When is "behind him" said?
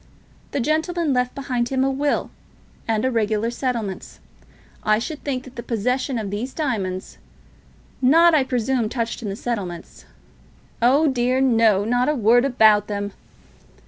1.35-1.83